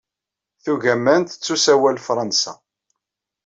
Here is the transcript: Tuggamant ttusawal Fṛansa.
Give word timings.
Tuggamant 0.63 1.29
ttusawal 1.33 1.97
Fṛansa. 2.05 2.53